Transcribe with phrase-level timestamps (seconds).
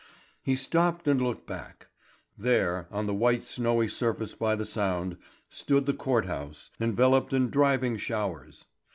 [0.41, 1.89] He stopped and looked back.
[2.35, 5.15] There, on the white snowy surface by the sound,
[5.47, 8.65] stood the court house, enveloped in driving showers.